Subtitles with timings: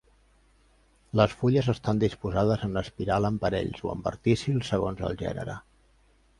[1.21, 5.63] Les fulles estan disposades en espiral en parells o en verticils, segons el gènere.